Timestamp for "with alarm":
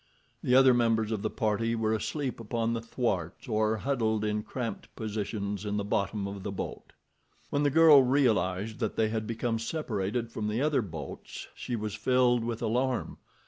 12.43-13.19